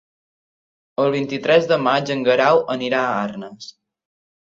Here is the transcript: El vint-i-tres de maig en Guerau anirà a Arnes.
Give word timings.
El 1.03 1.13
vint-i-tres 1.17 1.69
de 1.73 1.79
maig 1.91 2.15
en 2.17 2.27
Guerau 2.31 2.65
anirà 2.79 3.07
a 3.07 3.17
Arnes. 3.29 3.73